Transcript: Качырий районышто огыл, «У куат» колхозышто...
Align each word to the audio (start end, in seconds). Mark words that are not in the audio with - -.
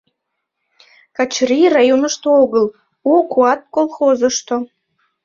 Качырий 1.15 1.67
районышто 1.77 2.27
огыл, 2.43 2.65
«У 3.11 3.13
куат» 3.31 3.61
колхозышто... 3.73 4.55